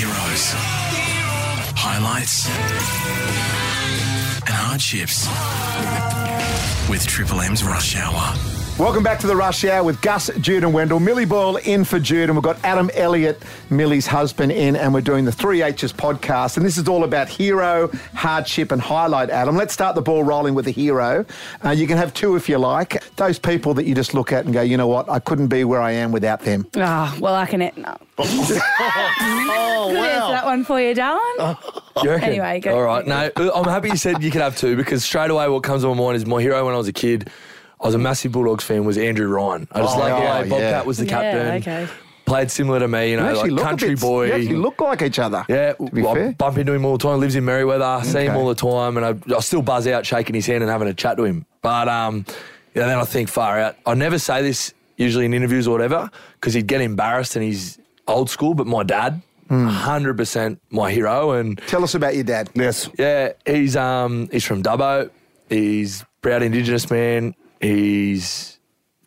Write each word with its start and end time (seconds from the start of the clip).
Heroes. 0.00 0.54
Highlights 1.76 2.46
and 4.46 4.54
hardships 4.54 5.28
with 6.88 7.06
Triple 7.06 7.42
M's 7.42 7.62
Rush 7.62 7.96
Hour. 7.96 8.59
Welcome 8.80 9.02
back 9.02 9.18
to 9.18 9.26
the 9.26 9.36
Rush 9.36 9.62
Hour 9.66 9.84
with 9.84 10.00
Gus, 10.00 10.30
Jude, 10.40 10.64
and 10.64 10.72
Wendell. 10.72 11.00
Millie 11.00 11.26
Boyle 11.26 11.58
in 11.58 11.84
for 11.84 12.00
Jude, 12.00 12.30
and 12.30 12.34
we've 12.34 12.42
got 12.42 12.58
Adam 12.64 12.90
Elliott, 12.94 13.42
Millie's 13.68 14.06
husband, 14.06 14.52
in, 14.52 14.74
and 14.74 14.94
we're 14.94 15.02
doing 15.02 15.26
the 15.26 15.30
3H's 15.30 15.92
podcast. 15.92 16.56
And 16.56 16.64
this 16.64 16.78
is 16.78 16.88
all 16.88 17.04
about 17.04 17.28
hero, 17.28 17.90
hardship, 18.14 18.72
and 18.72 18.80
highlight, 18.80 19.28
Adam. 19.28 19.54
Let's 19.54 19.74
start 19.74 19.96
the 19.96 20.00
ball 20.00 20.24
rolling 20.24 20.54
with 20.54 20.66
a 20.66 20.70
hero. 20.70 21.26
Uh, 21.62 21.70
you 21.72 21.86
can 21.86 21.98
have 21.98 22.14
two 22.14 22.36
if 22.36 22.48
you 22.48 22.56
like. 22.56 23.04
Those 23.16 23.38
people 23.38 23.74
that 23.74 23.84
you 23.84 23.94
just 23.94 24.14
look 24.14 24.32
at 24.32 24.46
and 24.46 24.54
go, 24.54 24.62
you 24.62 24.78
know 24.78 24.88
what, 24.88 25.10
I 25.10 25.18
couldn't 25.18 25.48
be 25.48 25.62
where 25.64 25.82
I 25.82 25.90
am 25.92 26.10
without 26.10 26.40
them. 26.40 26.66
Ah, 26.76 27.14
well, 27.20 27.34
I 27.34 27.44
can. 27.44 27.60
No. 27.76 27.96
Oh, 29.72 29.88
Good 29.90 29.98
answer 29.98 30.32
that 30.32 30.44
one 30.44 30.64
for 30.64 30.80
you, 30.80 30.94
darling. 30.94 31.56
You 32.02 32.10
reckon? 32.10 32.28
Anyway, 32.28 32.60
go. 32.60 32.74
All 32.74 32.82
right. 32.82 33.06
No, 33.06 33.30
I'm 33.54 33.64
happy 33.64 33.88
you 33.88 33.96
said 33.96 34.22
you 34.22 34.30
could 34.30 34.42
have 34.42 34.56
two 34.56 34.76
because 34.76 35.04
straight 35.04 35.30
away 35.30 35.48
what 35.48 35.62
comes 35.62 35.82
to 35.82 35.88
my 35.88 35.94
mind 35.94 36.16
is 36.16 36.26
my 36.26 36.40
hero 36.40 36.64
when 36.64 36.74
I 36.74 36.78
was 36.78 36.88
a 36.88 36.92
kid. 36.92 37.30
I 37.82 37.86
was 37.86 37.94
a 37.94 37.98
massive 37.98 38.32
Bulldogs 38.32 38.64
fan. 38.64 38.84
Was 38.84 38.98
Andrew 38.98 39.26
Ryan. 39.28 39.66
I 39.72 39.80
just 39.80 39.96
Oh, 39.96 40.00
like 40.00 40.12
the 40.14 40.18
yeah, 40.22 40.42
way 40.42 40.48
Bobcat 40.48 40.70
yeah. 40.70 40.82
was 40.82 40.98
the 40.98 41.06
Yeah, 41.06 41.10
captain. 41.10 41.46
okay. 41.62 41.92
Played 42.26 42.50
similar 42.50 42.78
to 42.78 42.86
me, 42.88 43.06
you 43.06 43.10
You 43.12 43.16
know, 43.16 43.28
actually 43.28 43.50
like 43.50 43.60
a 43.64 43.68
country 43.68 43.88
bit- 43.90 44.00
boy. 44.00 44.26
You 44.26 44.32
actually 44.34 44.56
look 44.56 44.80
like 44.80 45.02
each 45.02 45.18
other. 45.18 45.44
Yeah, 45.48 45.72
to 45.72 45.90
be 45.90 46.06
I 46.06 46.14
fair. 46.14 46.32
bump 46.32 46.58
into 46.58 46.72
him 46.72 46.84
all 46.84 46.96
the 46.98 47.08
time. 47.08 47.18
Lives 47.18 47.34
in 47.34 47.44
Merewether. 47.44 48.04
See 48.04 48.24
him 48.26 48.36
all 48.36 48.46
the 48.46 48.54
time, 48.54 48.96
and 48.98 49.06
I, 49.06 49.34
I 49.36 49.40
still 49.40 49.62
buzz 49.62 49.86
out, 49.88 50.06
shaking 50.06 50.34
his 50.36 50.46
hand 50.46 50.62
and 50.62 50.70
having 50.70 50.86
a 50.88 50.94
chat 50.94 51.16
to 51.16 51.24
him. 51.24 51.44
But 51.62 51.88
um, 51.88 52.24
yeah, 52.74 52.86
then 52.86 52.98
I 52.98 53.04
think 53.04 53.28
far 53.30 53.58
out. 53.58 53.76
I 53.86 53.94
never 53.94 54.18
say 54.18 54.42
this 54.42 54.72
usually 54.96 55.24
in 55.24 55.34
interviews 55.34 55.66
or 55.66 55.72
whatever 55.72 56.08
because 56.34 56.52
he'd 56.54 56.66
get 56.68 56.82
embarrassed 56.82 57.34
and 57.34 57.44
he's 57.44 57.78
old 58.06 58.28
school. 58.30 58.54
But 58.54 58.66
my 58.66 58.82
dad, 58.84 59.22
Hmm. 59.48 59.66
hundred 59.66 60.16
percent 60.16 60.60
my 60.70 60.92
hero, 60.92 61.32
and 61.32 61.58
Tell 61.66 61.82
us 61.82 61.96
about 61.96 62.14
your 62.14 62.22
dad. 62.24 62.50
Yes. 62.54 62.88
yeah, 62.96 63.32
he's 63.44 63.74
um 63.74 64.28
he's 64.30 64.44
from 64.44 64.62
Dubbo. 64.62 65.10
He's 65.48 66.04
proud 66.22 66.42
Indigenous 66.42 66.88
man. 66.90 67.34
He's 67.60 68.58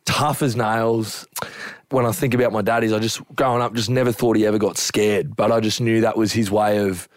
tough 0.05 0.41
as 0.41 0.55
nails. 0.55 1.27
When 1.89 2.05
I 2.05 2.11
think 2.11 2.33
about 2.33 2.51
my 2.51 2.61
dad, 2.61 2.83
is 2.83 2.93
I 2.93 2.99
just 2.99 3.21
growing 3.35 3.61
up 3.61 3.73
just 3.73 3.89
never 3.89 4.11
thought 4.11 4.35
he 4.35 4.45
ever 4.45 4.57
got 4.57 4.77
scared, 4.77 5.35
but 5.35 5.51
I 5.51 5.59
just 5.59 5.81
knew 5.81 6.01
that 6.01 6.17
was 6.17 6.31
his 6.31 6.49
way 6.49 6.79
of, 6.79 7.07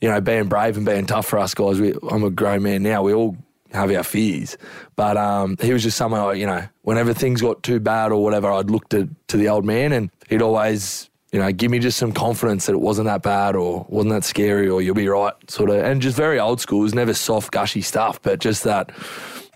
you 0.00 0.08
know, 0.08 0.20
being 0.20 0.48
brave 0.48 0.76
and 0.76 0.84
being 0.86 1.06
tough 1.06 1.26
for 1.26 1.38
us 1.38 1.54
guys. 1.54 1.80
We, 1.80 1.94
I'm 2.10 2.24
a 2.24 2.30
grown 2.30 2.62
man 2.62 2.82
now. 2.82 3.02
We 3.02 3.12
all 3.12 3.36
have 3.72 3.90
our 3.92 4.02
fears, 4.02 4.56
but 4.96 5.16
um, 5.16 5.56
he 5.60 5.72
was 5.72 5.82
just 5.82 5.96
someone 5.96 6.20
I, 6.20 6.32
you 6.32 6.46
know, 6.46 6.66
whenever 6.82 7.12
things 7.12 7.42
got 7.42 7.62
too 7.62 7.80
bad 7.80 8.12
or 8.12 8.22
whatever, 8.22 8.50
I'd 8.50 8.70
look 8.70 8.88
to 8.90 9.08
to 9.28 9.36
the 9.36 9.48
old 9.48 9.64
man, 9.64 9.92
and 9.92 10.10
he'd 10.28 10.42
always 10.42 11.10
you 11.32 11.38
know, 11.38 11.52
give 11.52 11.70
me 11.70 11.78
just 11.78 11.98
some 11.98 12.12
confidence 12.12 12.66
that 12.66 12.72
it 12.72 12.80
wasn't 12.80 13.06
that 13.06 13.22
bad 13.22 13.54
or 13.54 13.84
wasn't 13.88 14.12
that 14.12 14.24
scary 14.24 14.68
or 14.68 14.80
you'll 14.80 14.94
be 14.94 15.08
right, 15.08 15.34
sort 15.50 15.68
of. 15.70 15.76
And 15.76 16.00
just 16.00 16.16
very 16.16 16.40
old 16.40 16.60
school. 16.60 16.80
It 16.80 16.84
was 16.84 16.94
never 16.94 17.12
soft, 17.12 17.52
gushy 17.52 17.82
stuff, 17.82 18.20
but 18.22 18.38
just 18.38 18.64
that, 18.64 18.90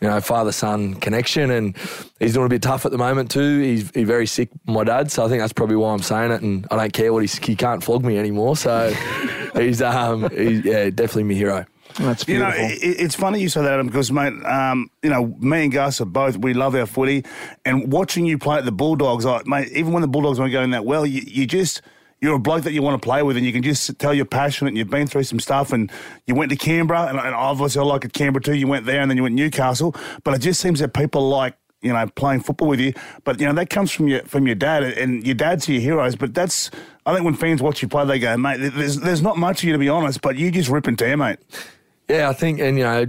you 0.02 0.08
know, 0.08 0.20
father 0.20 0.52
son 0.52 0.94
connection. 0.94 1.50
And 1.50 1.74
he's 2.20 2.34
doing 2.34 2.46
a 2.46 2.50
bit 2.50 2.60
tough 2.60 2.84
at 2.84 2.92
the 2.92 2.98
moment 2.98 3.30
too. 3.30 3.60
He's, 3.60 3.90
he's 3.94 4.06
very 4.06 4.26
sick, 4.26 4.50
my 4.66 4.84
dad. 4.84 5.10
So 5.10 5.24
I 5.24 5.28
think 5.28 5.40
that's 5.40 5.54
probably 5.54 5.76
why 5.76 5.94
I'm 5.94 6.02
saying 6.02 6.32
it. 6.32 6.42
And 6.42 6.66
I 6.70 6.76
don't 6.76 6.92
care 6.92 7.10
what 7.10 7.20
he's, 7.20 7.38
he 7.38 7.56
can't 7.56 7.82
flog 7.82 8.04
me 8.04 8.18
anymore. 8.18 8.54
So 8.56 8.90
he's, 9.54 9.80
um, 9.80 10.28
he's, 10.30 10.64
yeah, 10.64 10.90
definitely 10.90 11.24
my 11.24 11.34
hero. 11.34 11.64
That's 11.96 12.26
You 12.26 12.38
know, 12.38 12.50
it, 12.54 12.78
it's 12.82 13.14
funny 13.14 13.40
you 13.40 13.48
say 13.48 13.62
that, 13.62 13.72
Adam, 13.72 13.86
because, 13.86 14.10
mate, 14.10 14.32
um, 14.44 14.90
you 15.02 15.10
know, 15.10 15.34
me 15.38 15.64
and 15.64 15.72
Gus 15.72 16.00
are 16.00 16.06
both, 16.06 16.36
we 16.38 16.54
love 16.54 16.74
our 16.74 16.86
footy. 16.86 17.24
And 17.64 17.92
watching 17.92 18.26
you 18.26 18.38
play 18.38 18.58
at 18.58 18.64
the 18.64 18.72
Bulldogs, 18.72 19.24
like, 19.24 19.46
mate, 19.46 19.68
even 19.72 19.92
when 19.92 20.02
the 20.02 20.08
Bulldogs 20.08 20.38
weren't 20.38 20.52
going 20.52 20.70
that 20.70 20.84
well, 20.84 21.04
you, 21.06 21.22
you 21.26 21.46
just, 21.46 21.82
you're 22.20 22.36
a 22.36 22.38
bloke 22.38 22.62
that 22.62 22.72
you 22.72 22.82
want 22.82 23.00
to 23.00 23.04
play 23.04 23.22
with, 23.22 23.36
and 23.36 23.44
you 23.44 23.52
can 23.52 23.62
just 23.62 23.98
tell 23.98 24.14
you're 24.14 24.24
passionate 24.24 24.68
and 24.68 24.78
you've 24.78 24.90
been 24.90 25.08
through 25.08 25.24
some 25.24 25.40
stuff. 25.40 25.72
And 25.72 25.90
you 26.26 26.34
went 26.34 26.50
to 26.50 26.56
Canberra, 26.56 27.06
and, 27.06 27.18
and 27.18 27.34
obviously 27.34 27.80
I 27.80 27.84
like 27.84 28.04
it 28.04 28.12
Canberra 28.12 28.42
too. 28.42 28.54
You 28.54 28.68
went 28.68 28.86
there 28.86 29.00
and 29.00 29.10
then 29.10 29.16
you 29.16 29.24
went 29.24 29.34
Newcastle. 29.34 29.94
But 30.22 30.34
it 30.34 30.38
just 30.38 30.60
seems 30.60 30.78
that 30.78 30.94
people 30.94 31.28
like, 31.28 31.56
you 31.80 31.92
know, 31.92 32.06
playing 32.14 32.42
football 32.42 32.68
with 32.68 32.78
you. 32.78 32.92
But, 33.24 33.40
you 33.40 33.46
know, 33.46 33.52
that 33.54 33.68
comes 33.68 33.90
from 33.90 34.06
your 34.06 34.22
from 34.22 34.46
your 34.46 34.54
dad, 34.54 34.84
and 34.84 35.26
your 35.26 35.34
dad's 35.34 35.68
your 35.68 35.80
heroes. 35.80 36.14
But 36.14 36.32
that's, 36.32 36.70
I 37.04 37.12
think 37.12 37.24
when 37.24 37.34
fans 37.34 37.60
watch 37.60 37.82
you 37.82 37.88
play, 37.88 38.04
they 38.04 38.20
go, 38.20 38.36
mate, 38.36 38.58
there's, 38.58 39.00
there's 39.00 39.20
not 39.20 39.36
much 39.36 39.64
of 39.64 39.64
you, 39.64 39.72
to 39.72 39.78
be 39.80 39.88
honest, 39.88 40.20
but 40.20 40.36
you 40.36 40.52
just 40.52 40.68
rip 40.70 40.86
and 40.86 40.96
tear, 40.96 41.16
mate. 41.16 41.40
Yeah, 42.12 42.28
I 42.28 42.34
think, 42.34 42.60
and 42.60 42.76
you 42.76 42.84
know, 42.84 43.06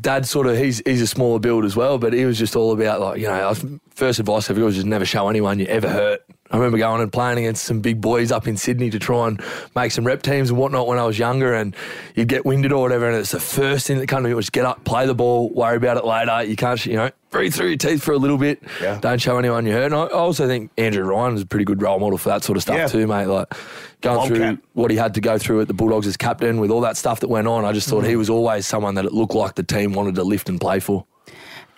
Dad 0.00 0.26
sort 0.26 0.46
of 0.46 0.58
he's 0.58 0.82
he's 0.84 1.00
a 1.00 1.06
smaller 1.06 1.38
build 1.38 1.64
as 1.64 1.74
well, 1.74 1.96
but 1.98 2.12
he 2.12 2.26
was 2.26 2.38
just 2.38 2.54
all 2.54 2.72
about 2.72 3.00
like 3.00 3.18
you 3.18 3.26
know, 3.26 3.54
first 3.88 4.20
advice 4.20 4.50
ever 4.50 4.62
was 4.62 4.74
just 4.74 4.86
never 4.86 5.06
show 5.06 5.28
anyone 5.30 5.58
you 5.58 5.64
ever 5.66 5.88
hurt. 5.88 6.27
I 6.50 6.56
remember 6.56 6.78
going 6.78 7.02
and 7.02 7.12
playing 7.12 7.38
against 7.38 7.64
some 7.64 7.80
big 7.80 8.00
boys 8.00 8.32
up 8.32 8.48
in 8.48 8.56
Sydney 8.56 8.88
to 8.90 8.98
try 8.98 9.28
and 9.28 9.42
make 9.76 9.92
some 9.92 10.06
rep 10.06 10.22
teams 10.22 10.48
and 10.48 10.58
whatnot 10.58 10.86
when 10.86 10.98
I 10.98 11.04
was 11.04 11.18
younger, 11.18 11.52
and 11.54 11.76
you'd 12.14 12.28
get 12.28 12.46
winded 12.46 12.72
or 12.72 12.80
whatever, 12.82 13.06
and 13.08 13.16
it's 13.16 13.32
the 13.32 13.40
first 13.40 13.86
thing 13.86 13.98
that 13.98 14.06
come 14.06 14.22
to 14.22 14.28
me 14.30 14.34
was 14.34 14.48
get 14.48 14.64
up, 14.64 14.82
play 14.84 15.06
the 15.06 15.14
ball, 15.14 15.50
worry 15.50 15.76
about 15.76 15.98
it 15.98 16.04
later. 16.06 16.42
You 16.44 16.56
can't, 16.56 16.84
you 16.86 16.94
know, 16.96 17.10
breathe 17.30 17.52
through 17.54 17.68
your 17.68 17.76
teeth 17.76 18.02
for 18.02 18.12
a 18.12 18.16
little 18.16 18.38
bit. 18.38 18.62
Yeah. 18.80 18.98
Don't 18.98 19.20
show 19.20 19.36
anyone 19.38 19.66
you 19.66 19.72
hurt. 19.72 19.92
And 19.92 19.94
I 19.94 20.06
also 20.06 20.46
think 20.46 20.70
Andrew 20.78 21.04
Ryan 21.04 21.34
is 21.34 21.42
a 21.42 21.46
pretty 21.46 21.66
good 21.66 21.82
role 21.82 21.98
model 21.98 22.16
for 22.16 22.30
that 22.30 22.42
sort 22.44 22.56
of 22.56 22.62
stuff 22.62 22.76
Yeah. 22.78 22.86
too, 22.86 23.06
mate. 23.06 23.26
Like 23.26 23.52
going 24.00 24.16
Wildcat. 24.16 24.36
through 24.36 24.58
what 24.72 24.90
he 24.90 24.96
had 24.96 25.12
to 25.14 25.20
go 25.20 25.36
through 25.36 25.60
at 25.60 25.68
the 25.68 25.74
Bulldogs 25.74 26.06
as 26.06 26.16
captain 26.16 26.60
with 26.60 26.70
all 26.70 26.80
that 26.80 26.96
stuff 26.96 27.20
that 27.20 27.28
went 27.28 27.46
on. 27.46 27.66
I 27.66 27.72
just 27.72 27.88
thought 27.90 27.98
Mm-hmm. 28.02 28.08
he 28.10 28.16
was 28.16 28.30
always 28.30 28.66
someone 28.66 28.94
that 28.94 29.04
it 29.04 29.12
looked 29.12 29.34
like 29.34 29.54
the 29.56 29.62
team 29.62 29.92
wanted 29.92 30.14
to 30.14 30.22
lift 30.24 30.48
and 30.48 30.58
play 30.58 30.80
for. 30.80 31.04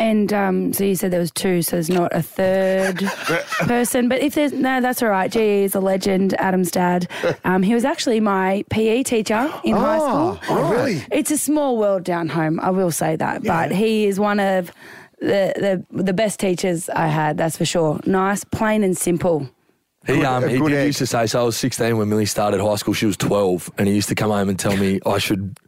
And 0.01 0.33
um, 0.33 0.73
so 0.73 0.83
you 0.83 0.97
said 0.97 1.11
there 1.11 1.21
was 1.21 1.31
two, 1.31 1.61
so 1.61 1.77
there's 1.77 1.91
not 1.91 2.13
a 2.17 2.23
third 2.23 2.99
person. 3.61 4.09
But 4.09 4.23
if 4.23 4.35
there's 4.35 4.53
no, 4.53 4.81
that's 4.81 5.03
all 5.03 5.11
right. 5.11 5.31
GE 5.31 5.37
is 5.37 5.75
a 5.75 5.81
legend. 5.81 6.35
Adam's 6.35 6.71
dad. 6.71 7.07
Um, 7.45 7.63
he 7.63 7.75
was 7.75 7.85
actually 7.85 8.21
my 8.21 8.65
PE 8.71 9.03
teacher 9.03 9.51
in 9.65 9.75
high 9.77 9.99
school. 9.99 10.39
oh, 10.49 10.73
really? 10.73 11.05
It's 11.11 11.31
a 11.31 11.39
small 11.39 11.79
world 11.79 12.05
down 12.05 12.29
home. 12.29 12.61
I 12.61 12.71
will 12.71 12.91
say 12.91 13.17
that. 13.17 13.43
But 13.45 13.73
he 13.73 14.07
is 14.07 14.19
one 14.21 14.41
of 14.41 14.71
the, 15.21 15.85
the 15.91 16.03
the 16.03 16.13
best 16.13 16.39
teachers 16.41 16.89
I 16.91 17.07
had. 17.09 17.37
That's 17.39 17.57
for 17.57 17.65
sure. 17.65 18.01
Nice, 18.07 18.45
plain 18.45 18.83
and 18.85 18.97
simple. 18.97 19.49
He 20.07 20.25
um 20.25 20.49
he 20.49 20.59
good 20.59 20.71
did 20.71 20.79
egg. 20.79 20.87
used 20.89 20.99
to 20.99 21.07
say 21.07 21.27
so. 21.27 21.41
I 21.41 21.45
was 21.45 21.57
16 21.57 21.97
when 21.97 22.09
Millie 22.09 22.27
started 22.27 22.61
high 22.61 22.77
school. 22.77 22.95
She 22.95 23.07
was 23.07 23.17
12, 23.17 23.71
and 23.79 23.87
he 23.89 23.95
used 23.95 24.09
to 24.09 24.15
come 24.15 24.31
home 24.31 24.49
and 24.49 24.59
tell 24.59 24.77
me 24.77 25.01
I 25.07 25.19
should 25.19 25.59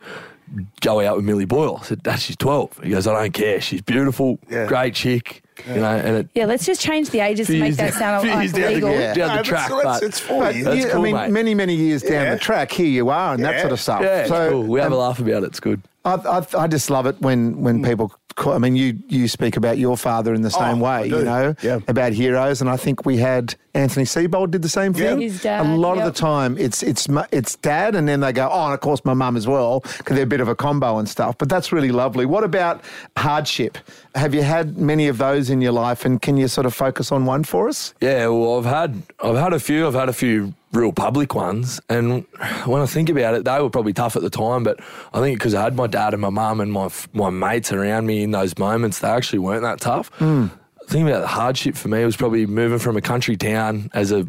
go 0.81 1.01
out 1.01 1.17
with 1.17 1.25
Millie 1.25 1.45
Boyle. 1.45 1.79
I 1.81 1.85
said, 1.85 2.03
"Dad, 2.03 2.17
she's 2.21 2.37
12." 2.37 2.81
He 2.83 2.91
goes, 2.91 3.07
"I 3.07 3.13
don't 3.21 3.33
care. 3.33 3.61
She's 3.61 3.81
beautiful, 3.83 4.39
Yeah. 4.51 4.67
great 4.67 4.95
chick, 4.95 5.43
you 5.67 5.77
know." 5.77 5.97
And 5.97 6.17
it, 6.19 6.29
Yeah, 6.35 6.47
let's 6.47 6.67
just 6.67 6.81
change 6.81 7.11
the 7.11 7.21
ages 7.21 7.47
to 7.49 7.59
make 7.61 7.77
that 7.77 7.91
down- 7.93 7.99
sound 7.99 8.23
few 8.23 8.31
like 8.33 8.41
years 8.43 8.53
down 8.53 8.81
the- 8.81 8.91
Yeah. 8.99 9.15
down 9.15 9.29
No, 9.29 9.33
the 9.35 9.39
but 9.39 9.45
track, 9.47 9.69
so 9.69 9.79
it's- 9.79 10.01
but 10.01 10.09
it's 10.09 10.21
for 10.21 10.41
But 10.45 10.55
you. 10.57 10.65
That's 10.65 10.77
you- 10.87 10.93
I 10.93 10.99
mean, 11.01 11.15
mate. 11.15 11.31
many, 11.31 11.55
many 11.55 11.75
years 11.75 12.03
down 12.03 12.13
Yeah. 12.25 12.35
the 12.35 12.41
track, 12.41 12.73
here 12.73 12.87
you 12.87 13.09
are, 13.11 13.35
and 13.35 13.45
that 13.45 13.61
sort 13.61 13.73
of 13.73 13.81
stuff. 13.81 14.01
yeah, 14.03 14.21
it's 14.21 14.29
so, 14.29 14.51
cool. 14.51 14.63
We 14.65 14.81
have 14.81 14.93
um, 14.93 14.99
a 14.99 15.01
laugh 15.03 15.19
about 15.19 15.43
it. 15.43 15.47
It's 15.47 15.61
good. 15.61 15.81
I, 16.05 16.15
I, 16.15 16.45
I 16.59 16.67
just 16.67 16.91
love 16.91 17.07
it 17.07 17.15
when, 17.21 17.61
when 17.63 17.83
people. 17.85 18.13
Call, 18.35 18.53
I 18.55 18.59
mean, 18.59 18.77
you 18.77 18.99
you 19.09 19.29
speak 19.29 19.57
about 19.57 19.79
your 19.79 19.97
father 19.97 20.35
in 20.35 20.43
the 20.43 20.53
oh, 20.55 20.61
same 20.61 20.81
Oh, 20.83 20.85
way, 20.85 21.07
you 21.09 21.23
know, 21.23 21.55
Yeah. 21.63 21.81
about 21.89 22.13
heroes, 22.13 22.61
and 22.61 22.71
I 22.71 22.77
think 22.77 23.05
we 23.05 23.17
had 23.19 23.55
Anthony 23.75 24.05
Seibold 24.05 24.51
did 24.51 24.63
the 24.63 24.69
same 24.69 24.95
Yeah. 24.95 25.11
thing. 25.11 25.21
His 25.23 25.43
dad, 25.43 25.67
a 25.67 25.75
lot 25.77 25.99
of 25.99 26.05
the 26.05 26.13
time, 26.13 26.57
it's 26.59 26.83
it's 26.83 27.09
it's 27.31 27.57
dad, 27.57 27.95
and 27.95 28.09
then 28.09 28.21
they 28.21 28.33
go, 28.33 28.49
oh, 28.51 28.65
and 28.67 28.75
of 28.75 28.81
course 28.81 29.05
my 29.05 29.15
mum 29.15 29.37
as 29.37 29.47
well, 29.47 29.81
because 29.99 30.15
they're 30.17 30.25
a 30.25 30.27
bit 30.27 30.41
of 30.41 30.49
a 30.49 30.55
combo 30.55 30.99
and 30.99 31.09
stuff. 31.09 31.37
But 31.39 31.49
that's 31.49 31.73
really 31.73 31.91
lovely. 31.93 32.27
What 32.27 32.45
about 32.45 32.81
hardship? 33.17 33.79
Have 34.15 34.35
you 34.35 34.43
had 34.43 34.79
many 34.79 35.09
of 35.09 35.19
those 35.19 35.51
in 35.51 35.61
your 35.61 35.73
life, 35.73 36.05
and 36.05 36.21
can 36.21 36.37
you 36.37 36.49
sort 36.49 36.67
of 36.67 36.75
focus 36.75 37.13
on 37.13 37.25
one 37.27 37.45
for 37.45 37.69
us? 37.69 37.95
Yeah, 38.01 38.27
well, 38.29 38.59
I've 38.59 38.65
had 38.65 39.03
I've 39.23 39.37
had 39.37 39.53
a 39.53 39.61
few. 39.61 39.87
I've 39.87 39.95
had 39.95 40.09
a 40.09 40.13
few 40.13 40.55
real 40.73 40.93
public 40.93 41.35
ones, 41.35 41.81
and 41.89 42.25
when 42.65 42.83
I 42.83 42.87
think 42.87 43.09
about 43.09 43.35
it, 43.35 43.45
they 43.45 43.61
were 43.61 43.71
probably 43.71 43.93
tough 43.93 44.17
at 44.17 44.23
the 44.23 44.31
time. 44.31 44.65
But 44.65 44.81
I 45.13 45.21
think 45.21 45.39
because 45.39 45.55
I 45.55 45.63
had 45.63 45.77
my 45.77 45.87
dad 45.87 46.15
and 46.15 46.21
my 46.23 46.31
mum 46.31 46.61
and 46.61 46.73
my 46.73 46.89
my 47.13 47.31
mates 47.31 47.73
around 47.73 48.07
me 48.07 48.23
in 48.23 48.31
those 48.31 48.57
moments, 48.59 49.01
they 49.01 49.09
actually 49.09 49.41
weren't 49.41 49.63
that 49.63 49.81
tough. 49.81 50.11
The 50.19 50.89
thing 50.89 51.07
about 51.09 51.21
the 51.21 51.27
hardship 51.29 51.77
for 51.77 51.89
me 51.89 52.05
was 52.05 52.17
probably 52.17 52.47
moving 52.47 52.79
from 52.79 52.97
a 52.97 53.01
country 53.01 53.37
town 53.37 53.91
as 53.95 54.11
a 54.13 54.27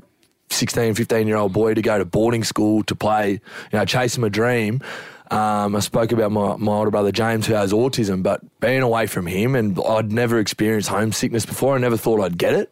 16, 0.50 0.94
15 0.96 1.28
year 1.28 1.38
old 1.38 1.52
boy 1.54 1.74
to 1.74 1.82
go 1.82 1.98
to 1.98 2.06
boarding 2.06 2.44
school 2.44 2.84
to 2.84 2.96
play, 2.96 3.32
you 3.32 3.40
know, 3.74 3.86
chasing 3.86 4.22
my 4.22 4.30
dream. 4.30 4.82
Um, 5.32 5.76
I 5.76 5.80
spoke 5.80 6.12
about 6.12 6.32
my, 6.32 6.58
my 6.58 6.74
older 6.74 6.92
brother 6.92 7.12
James 7.12 7.48
who 7.48 7.56
has 7.56 7.74
autism, 7.74 8.22
but 8.22 8.42
being 8.60 8.84
away 8.84 9.08
from 9.08 9.26
him 9.26 9.56
and 9.56 9.80
I'd 9.84 10.12
never 10.12 10.38
experienced 10.38 10.90
homesickness 10.90 11.46
before. 11.46 11.76
I 11.76 11.80
never 11.80 11.98
thought 11.98 12.22
I'd 12.22 12.38
get 12.38 12.54
it. 12.54 12.72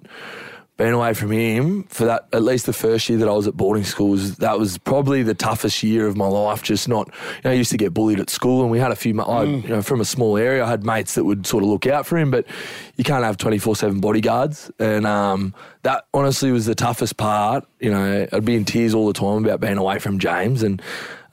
Being 0.81 0.93
away 0.93 1.13
from 1.13 1.31
him 1.31 1.83
for 1.83 2.05
that, 2.05 2.27
at 2.33 2.41
least 2.41 2.65
the 2.65 2.73
first 2.73 3.07
year 3.07 3.19
that 3.19 3.29
I 3.29 3.33
was 3.33 3.45
at 3.45 3.55
boarding 3.55 3.83
schools, 3.83 4.37
that 4.37 4.57
was 4.57 4.79
probably 4.79 5.21
the 5.21 5.35
toughest 5.35 5.83
year 5.83 6.07
of 6.07 6.17
my 6.17 6.25
life. 6.25 6.63
Just 6.63 6.89
not, 6.89 7.07
you 7.07 7.41
know, 7.43 7.51
I 7.51 7.53
used 7.53 7.69
to 7.69 7.77
get 7.77 7.93
bullied 7.93 8.19
at 8.19 8.31
school, 8.31 8.63
and 8.63 8.71
we 8.71 8.79
had 8.79 8.91
a 8.91 8.95
few, 8.95 9.21
I, 9.21 9.43
you 9.43 9.67
know, 9.67 9.83
from 9.83 10.01
a 10.01 10.05
small 10.05 10.37
area, 10.37 10.65
I 10.65 10.67
had 10.67 10.83
mates 10.83 11.13
that 11.13 11.23
would 11.23 11.45
sort 11.45 11.63
of 11.63 11.69
look 11.69 11.85
out 11.85 12.07
for 12.07 12.17
him, 12.17 12.31
but 12.31 12.47
you 12.95 13.03
can't 13.03 13.23
have 13.23 13.37
24 13.37 13.75
7 13.75 13.99
bodyguards. 13.99 14.71
And 14.79 15.05
um, 15.05 15.53
that 15.83 16.05
honestly 16.15 16.51
was 16.51 16.65
the 16.65 16.75
toughest 16.75 17.17
part. 17.17 17.63
You 17.79 17.91
know, 17.91 18.27
I'd 18.31 18.45
be 18.45 18.55
in 18.55 18.65
tears 18.65 18.93
all 18.95 19.05
the 19.05 19.13
time 19.13 19.45
about 19.45 19.59
being 19.59 19.77
away 19.77 19.99
from 19.99 20.19
James. 20.19 20.63
And 20.63 20.81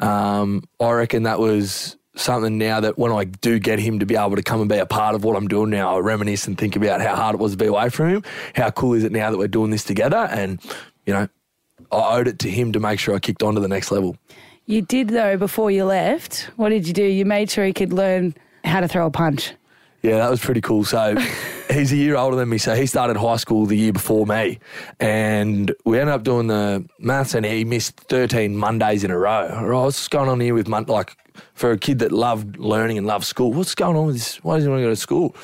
um, 0.00 0.64
I 0.80 0.90
reckon 0.92 1.24
that 1.24 1.38
was 1.38 1.97
something 2.18 2.58
now 2.58 2.80
that 2.80 2.98
when 2.98 3.12
I 3.12 3.24
do 3.24 3.58
get 3.58 3.78
him 3.78 3.98
to 4.00 4.06
be 4.06 4.16
able 4.16 4.36
to 4.36 4.42
come 4.42 4.60
and 4.60 4.68
be 4.68 4.76
a 4.76 4.86
part 4.86 5.14
of 5.14 5.24
what 5.24 5.36
I'm 5.36 5.48
doing 5.48 5.70
now, 5.70 5.96
I 5.96 5.98
reminisce 6.00 6.46
and 6.46 6.58
think 6.58 6.76
about 6.76 7.00
how 7.00 7.14
hard 7.14 7.34
it 7.34 7.40
was 7.40 7.52
to 7.52 7.58
be 7.58 7.66
away 7.66 7.88
from 7.88 8.08
him. 8.08 8.24
How 8.54 8.70
cool 8.70 8.94
is 8.94 9.04
it 9.04 9.12
now 9.12 9.30
that 9.30 9.38
we're 9.38 9.48
doing 9.48 9.70
this 9.70 9.84
together? 9.84 10.28
And, 10.30 10.60
you 11.06 11.14
know, 11.14 11.28
I 11.90 12.16
owed 12.16 12.28
it 12.28 12.38
to 12.40 12.50
him 12.50 12.72
to 12.72 12.80
make 12.80 12.98
sure 12.98 13.14
I 13.14 13.18
kicked 13.18 13.42
on 13.42 13.54
to 13.54 13.60
the 13.60 13.68
next 13.68 13.90
level. 13.90 14.16
You 14.66 14.82
did 14.82 15.08
though 15.08 15.36
before 15.36 15.70
you 15.70 15.84
left. 15.84 16.50
What 16.56 16.68
did 16.68 16.86
you 16.86 16.92
do? 16.92 17.02
You 17.02 17.24
made 17.24 17.50
sure 17.50 17.64
he 17.64 17.72
could 17.72 17.92
learn 17.92 18.34
how 18.64 18.80
to 18.80 18.88
throw 18.88 19.06
a 19.06 19.10
punch. 19.10 19.54
Yeah, 20.02 20.18
that 20.18 20.30
was 20.30 20.40
pretty 20.40 20.60
cool. 20.60 20.84
So 20.84 21.16
he's 21.70 21.92
a 21.92 21.96
year 21.96 22.16
older 22.16 22.36
than 22.36 22.48
me. 22.48 22.58
So 22.58 22.74
he 22.74 22.86
started 22.86 23.16
high 23.16 23.36
school 23.36 23.66
the 23.66 23.76
year 23.76 23.92
before 23.92 24.26
me. 24.26 24.58
And 25.00 25.74
we 25.84 25.98
ended 25.98 26.14
up 26.14 26.22
doing 26.22 26.46
the 26.46 26.88
maths 26.98 27.34
and 27.34 27.44
he 27.44 27.64
missed 27.64 27.96
13 28.00 28.56
Mondays 28.56 29.04
in 29.04 29.10
a 29.10 29.18
row. 29.18 29.48
Right, 29.62 29.84
what's 29.84 30.08
going 30.08 30.28
on 30.28 30.40
here 30.40 30.54
with, 30.54 30.68
mon- 30.68 30.84
like, 30.84 31.16
for 31.54 31.70
a 31.70 31.78
kid 31.78 32.00
that 32.00 32.12
loved 32.12 32.58
learning 32.58 32.98
and 32.98 33.06
loved 33.06 33.24
school, 33.24 33.52
what's 33.52 33.74
going 33.74 33.96
on 33.96 34.06
with 34.06 34.16
this? 34.16 34.42
Why 34.44 34.56
doesn't 34.56 34.68
he 34.68 34.70
want 34.70 34.80
to 34.80 34.86
go 34.86 34.90
to 34.90 34.96
school? 34.96 35.36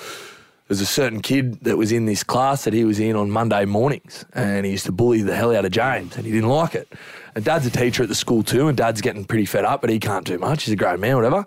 There's 0.69 0.81
a 0.81 0.87
certain 0.87 1.21
kid 1.21 1.63
that 1.65 1.77
was 1.77 1.93
in 1.93 2.07
this 2.07 2.25
class 2.25 2.65
that 2.65 2.73
he 2.73 2.85
was 2.85 2.99
in 2.99 3.17
on 3.17 3.31
Monday 3.31 3.67
mornings 3.67 4.25
and 4.33 4.65
he 4.65 4.73
used 4.73 4.87
to 4.87 4.93
bully 4.93 5.21
the 5.21 5.37
hell 5.37 5.55
out 5.55 5.67
of 5.67 5.73
James 5.73 6.17
and 6.17 6.25
he 6.25 6.33
didn't 6.33 6.49
like 6.49 6.75
it. 6.75 6.91
And 7.35 7.45
dad's 7.45 7.67
a 7.67 7.71
teacher 7.71 8.03
at 8.03 8.09
the 8.09 8.15
school 8.15 8.43
too 8.43 8.69
and 8.69 8.77
dad's 8.77 9.03
getting 9.03 9.27
pretty 9.27 9.45
fed 9.45 9.67
up, 9.67 9.83
but 9.83 9.91
he 9.91 10.01
can't 10.01 10.25
do 10.25 10.39
much. 10.39 10.65
He's 10.65 10.73
a 10.73 10.77
great 10.77 10.99
man, 11.01 11.17
whatever. 11.17 11.45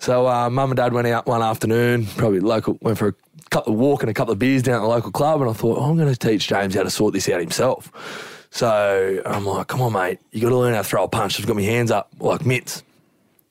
So 0.00 0.26
uh, 0.26 0.48
mum 0.48 0.70
and 0.70 0.78
dad 0.78 0.94
went 0.94 1.06
out 1.08 1.26
one 1.26 1.42
afternoon, 1.42 2.06
probably 2.06 2.40
local, 2.40 2.78
went 2.80 2.96
for 2.96 3.08
a 3.08 3.14
couple 3.50 3.74
of 3.74 3.78
walk 3.78 4.02
and 4.02 4.10
a 4.10 4.14
couple 4.14 4.32
of 4.32 4.38
beers 4.38 4.62
down 4.62 4.76
at 4.76 4.80
the 4.80 4.88
local 4.88 5.12
club, 5.12 5.42
and 5.42 5.50
I 5.50 5.52
thought, 5.52 5.78
oh, 5.78 5.90
I'm 5.90 5.96
going 5.98 6.12
to 6.12 6.18
teach 6.18 6.48
James 6.48 6.74
how 6.74 6.82
to 6.82 6.90
sort 6.90 7.12
this 7.12 7.28
out 7.28 7.38
himself. 7.38 8.48
So 8.50 9.22
I'm 9.26 9.44
like, 9.44 9.68
come 9.68 9.82
on, 9.82 9.92
mate, 9.92 10.18
you 10.32 10.40
got 10.40 10.48
to 10.48 10.56
learn 10.56 10.72
how 10.72 10.80
to 10.80 10.88
throw 10.88 11.04
a 11.04 11.08
punch. 11.08 11.38
I've 11.38 11.46
got 11.46 11.54
my 11.54 11.62
hands 11.62 11.90
up 11.90 12.10
like 12.18 12.46
mitts, 12.46 12.82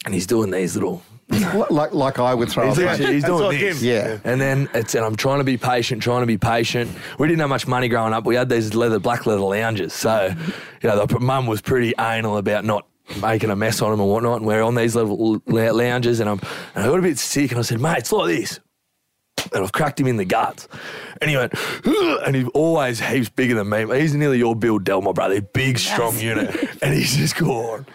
and 0.05 0.13
he's 0.13 0.25
doing 0.25 0.49
these 0.49 0.75
little. 0.75 1.03
like 1.69 1.93
like 1.93 2.17
I 2.17 2.33
would 2.33 2.49
throw. 2.49 2.67
He's, 2.67 2.79
a 2.79 2.87
punch. 2.87 2.99
he's 2.99 3.23
doing 3.23 3.43
like 3.43 3.59
this. 3.59 3.79
him. 3.79 3.87
Yeah. 3.87 4.17
And 4.23 4.41
then 4.41 4.67
it's 4.73 4.95
and 4.95 5.05
I'm 5.05 5.15
trying 5.15 5.37
to 5.37 5.43
be 5.43 5.57
patient, 5.57 6.01
trying 6.01 6.21
to 6.21 6.25
be 6.25 6.39
patient. 6.39 6.89
We 7.19 7.27
didn't 7.27 7.41
have 7.41 7.49
much 7.49 7.67
money 7.67 7.87
growing 7.87 8.13
up. 8.13 8.25
We 8.25 8.33
had 8.33 8.49
these 8.49 8.73
leather 8.73 8.97
black 8.97 9.27
leather 9.27 9.41
lounges, 9.41 9.93
so 9.93 10.33
you 10.81 10.89
know 10.89 11.05
the 11.05 11.19
mum 11.19 11.45
was 11.45 11.61
pretty 11.61 11.93
anal 11.99 12.37
about 12.37 12.65
not 12.65 12.87
making 13.21 13.50
a 13.50 13.56
mess 13.56 13.81
on 13.81 13.91
them 13.91 14.00
and 14.00 14.09
whatnot. 14.09 14.38
And 14.38 14.45
we're 14.45 14.61
on 14.61 14.75
these 14.75 14.95
little 14.95 15.41
lounges, 15.47 16.19
and 16.19 16.29
I'm 16.29 16.39
and 16.75 16.85
I 16.85 16.88
got 16.88 17.00
a 17.00 17.01
bit 17.01 17.17
sick, 17.17 17.51
and 17.51 17.59
I 17.59 17.63
said, 17.63 17.79
mate, 17.79 18.00
it's 18.00 18.11
like 18.11 18.27
this. 18.27 18.59
And 19.53 19.63
I've 19.63 19.71
cracked 19.71 20.00
him 20.00 20.07
in 20.07 20.17
the 20.17 20.25
guts. 20.25 20.67
And 21.21 21.29
he 21.29 21.38
went, 21.38 21.53
and 22.25 22.35
he's 22.35 22.47
always 22.50 23.00
heaps 23.00 23.29
bigger 23.29 23.56
than 23.56 23.69
me. 23.69 24.00
He's 24.00 24.13
nearly 24.13 24.38
your 24.38 24.56
Bill 24.56 24.79
Dell, 24.79 25.01
my 25.01 25.13
brother. 25.13 25.41
Big, 25.41 25.79
strong 25.79 26.17
unit. 26.17 26.56
And 26.81 26.94
he's 26.94 27.17
just 27.17 27.35
gone 27.35 27.85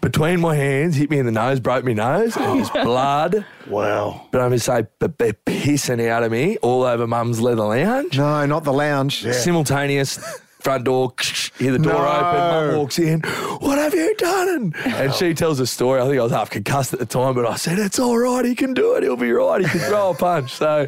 between 0.00 0.40
my 0.40 0.54
hands, 0.54 0.96
hit 0.96 1.10
me 1.10 1.18
in 1.18 1.26
the 1.26 1.32
nose, 1.32 1.60
broke 1.60 1.84
my 1.84 1.92
nose, 1.92 2.36
and 2.36 2.60
his 2.60 2.70
oh. 2.74 2.84
blood. 2.84 3.44
Wow. 3.68 4.26
But 4.30 4.40
I'm 4.40 4.48
going 4.48 4.58
to 4.58 4.64
say, 4.64 4.86
but 4.98 5.18
they're 5.18 5.34
pissing 5.34 6.08
out 6.08 6.22
of 6.22 6.32
me 6.32 6.56
all 6.62 6.84
over 6.84 7.06
mum's 7.06 7.38
leather 7.38 7.64
lounge. 7.64 8.16
No, 8.16 8.46
not 8.46 8.64
the 8.64 8.72
lounge. 8.72 9.30
Simultaneous. 9.30 10.18
Front 10.68 10.84
door, 10.84 11.14
hear 11.58 11.72
the 11.72 11.78
door 11.78 11.94
No. 11.94 12.08
open. 12.08 12.40
Mum 12.40 12.76
walks 12.76 12.98
in. 12.98 13.20
What 13.60 13.78
have 13.78 13.94
you 13.94 14.14
done? 14.16 14.74
And 14.84 15.14
she 15.14 15.32
tells 15.32 15.60
a 15.60 15.66
story. 15.66 15.98
I 15.98 16.04
think 16.06 16.20
I 16.20 16.22
was 16.22 16.30
half 16.30 16.50
concussed 16.50 16.92
at 16.92 16.98
the 16.98 17.06
time, 17.06 17.34
but 17.34 17.46
I 17.46 17.56
said, 17.56 17.78
"It's 17.78 17.98
all 17.98 18.18
right. 18.18 18.44
He 18.44 18.54
can 18.54 18.74
do 18.74 18.92
it. 18.96 19.02
He'll 19.02 19.16
be 19.16 19.32
right. 19.32 19.62
He 19.62 19.66
can 19.66 19.80
throw 19.80 20.10
a 20.10 20.14
punch." 20.14 20.52
So, 20.52 20.86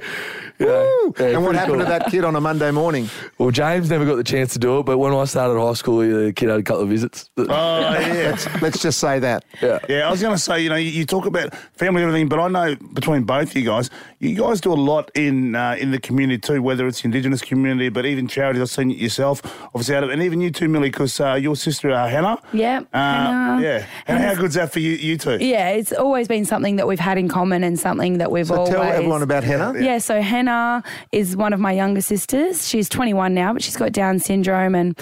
yeah, 0.60 1.26
and 1.34 1.44
what 1.44 1.54
happened 1.54 1.76
cool. 1.78 1.84
to 1.84 1.84
that 1.86 2.06
kid 2.10 2.24
on 2.24 2.36
a 2.36 2.40
Monday 2.40 2.70
morning? 2.70 3.08
Well, 3.38 3.50
James 3.50 3.88
never 3.90 4.04
got 4.04 4.16
the 4.16 4.24
chance 4.24 4.52
to 4.52 4.58
do 4.58 4.78
it, 4.78 4.82
but 4.86 4.98
when 4.98 5.12
I 5.12 5.24
started 5.24 5.58
high 5.58 5.72
school, 5.72 5.98
the 6.00 6.32
kid 6.32 6.48
had 6.50 6.60
a 6.60 6.62
couple 6.62 6.82
of 6.82 6.88
visits. 6.90 7.30
Oh, 7.36 7.44
yeah. 7.46 8.36
Let's 8.60 8.80
just 8.82 8.98
say 9.00 9.18
that. 9.20 9.44
yeah. 9.62 9.78
Yeah, 9.88 10.06
I 10.06 10.10
was 10.10 10.20
going 10.20 10.34
to 10.34 10.38
say, 10.38 10.60
you 10.62 10.68
know, 10.68 10.76
you, 10.76 10.90
you 10.90 11.06
talk 11.06 11.26
about 11.26 11.54
family 11.76 12.02
and 12.02 12.08
everything, 12.10 12.28
but 12.28 12.38
I 12.38 12.48
know 12.48 12.76
between 12.92 13.24
both 13.24 13.50
of 13.50 13.56
you 13.56 13.64
guys, 13.64 13.90
you 14.18 14.34
guys 14.36 14.60
do 14.60 14.72
a 14.72 14.74
lot 14.74 15.10
in 15.14 15.56
uh, 15.56 15.76
in 15.78 15.90
the 15.90 15.98
community 15.98 16.38
too, 16.38 16.60
whether 16.62 16.86
it's 16.86 17.00
the 17.00 17.06
Indigenous 17.06 17.40
community, 17.40 17.88
but 17.88 18.04
even 18.04 18.28
charities. 18.28 18.60
I've 18.60 18.68
seen 18.70 18.90
it 18.90 18.98
yourself, 18.98 19.40
obviously, 19.68 19.96
out 19.96 20.04
of, 20.04 20.10
and 20.10 20.22
even 20.22 20.40
you 20.42 20.50
too, 20.50 20.68
Millie, 20.68 20.90
because 20.90 21.18
uh, 21.20 21.34
your 21.34 21.56
sister 21.56 21.90
uh, 21.90 22.06
Hannah. 22.08 22.36
Yeah, 22.52 22.80
Uh, 22.92 22.98
Hannah. 22.98 23.62
Yeah, 23.62 23.86
and 24.06 24.22
how 24.22 24.34
good's 24.34 24.54
that 24.54 24.72
for 24.72 24.80
you, 24.80 24.92
you 24.92 25.16
two? 25.16 25.38
Yeah, 25.40 25.70
it's 25.70 25.92
always 25.92 26.28
been 26.28 26.44
something 26.44 26.76
that 26.76 26.86
we've 26.86 27.00
had 27.00 27.16
in 27.16 27.28
common 27.28 27.64
and 27.64 27.78
something 27.78 28.18
that 28.18 28.30
we've 28.30 28.50
all. 28.50 28.66
So 28.66 28.74
always. 28.76 28.90
tell 28.90 28.98
everyone 28.98 29.22
about 29.22 29.42
Hannah. 29.44 29.80
Yeah, 29.80 29.98
so 29.98 30.20
Hannah 30.20 30.50
is 31.12 31.37
one 31.37 31.52
of 31.52 31.61
my 31.61 31.73
younger 31.73 32.00
sisters. 32.00 32.69
She's 32.69 32.88
21 32.88 33.35
now, 33.35 33.52
but 33.52 33.62
she's 33.62 33.76
got 33.76 33.93
Down 33.93 34.19
syndrome 34.19 34.75
and 34.75 34.99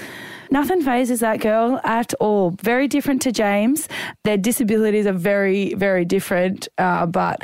nothing 0.50 0.82
phases 0.82 1.20
that 1.20 1.40
girl 1.40 1.80
at 1.84 2.14
all. 2.20 2.50
Very 2.62 2.88
different 2.88 3.22
to 3.22 3.32
James. 3.32 3.88
Their 4.24 4.36
disabilities 4.36 5.06
are 5.06 5.12
very, 5.12 5.74
very 5.74 6.04
different, 6.04 6.68
uh, 6.78 7.06
but 7.06 7.42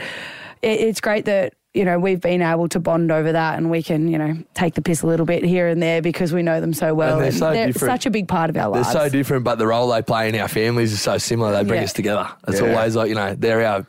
it, 0.63 0.81
it's 0.81 1.01
great 1.01 1.25
that. 1.27 1.55
You 1.77 1.85
know, 1.85 1.99
we've 1.99 2.21
been 2.21 2.41
able 2.41 2.69
to 2.69 2.79
bond 2.79 3.11
over 3.11 3.33
that 3.33 3.59
and 3.59 3.69
we 3.69 3.83
can, 3.83 4.07
you 4.07 4.17
know, 4.17 4.37
take 4.55 4.75
the 4.75 4.81
piss 4.81 5.03
a 5.03 5.09
little 5.09 5.27
bit 5.27 5.43
here 5.45 5.67
and 5.67 5.83
there 5.83 6.01
because 6.01 6.33
we 6.33 6.41
know 6.41 6.61
them 6.61 6.73
so 6.73 6.95
well. 6.95 7.15
And 7.15 7.25
they're 7.25 7.33
so 7.33 7.53
different. 7.53 7.91
such 7.93 8.07
a 8.07 8.11
big 8.11 8.29
part 8.29 8.49
of 8.49 8.57
our 8.57 8.69
lives. 8.69 8.93
They're 8.93 9.03
so 9.03 9.09
different, 9.09 9.43
but 9.43 9.59
the 9.59 9.67
role 9.67 9.89
they 9.89 10.01
play 10.01 10.29
in 10.29 10.37
our 10.37 10.47
families 10.47 10.93
is 10.93 11.01
so 11.03 11.19
similar. 11.19 11.51
They 11.51 11.65
bring 11.65 11.81
Yeah. 11.81 11.85
us 11.87 11.93
together. 11.93 12.29
It's 12.47 12.61
Yeah. 12.61 12.69
always 12.77 12.95
like, 12.95 13.09
you 13.09 13.17
know, 13.17 13.35
they're 13.37 13.67
our 13.67 13.85